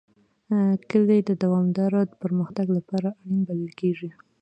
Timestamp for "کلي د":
0.89-1.31